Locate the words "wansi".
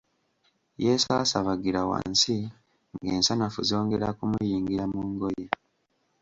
1.89-2.35